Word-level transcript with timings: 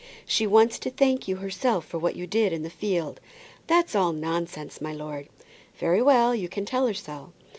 She 0.25 0.47
wants 0.47 0.79
to 0.79 0.89
thank 0.89 1.27
you 1.27 1.35
herself 1.35 1.85
for 1.85 1.99
what 1.99 2.15
you 2.15 2.25
did 2.25 2.53
in 2.53 2.63
the 2.63 2.71
field." 2.71 3.19
"That's 3.67 3.93
all 3.95 4.13
nonsense, 4.13 4.81
my 4.81 4.93
lord." 4.93 5.29
"Very 5.77 6.01
well; 6.01 6.33
you 6.33 6.49
can 6.49 6.65
tell 6.65 6.87
her 6.87 6.93
so. 6.95 7.33